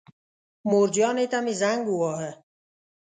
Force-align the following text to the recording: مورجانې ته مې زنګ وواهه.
مورجانې 0.69 1.25
ته 1.31 1.37
مې 1.43 1.53
زنګ 1.61 1.83
وواهه. 1.87 2.31